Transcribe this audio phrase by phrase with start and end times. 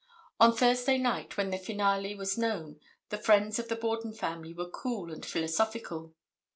[0.39, 4.67] On Thursday night when the finale was known, the friends of the Borden family were
[4.67, 6.15] cool and philosophical.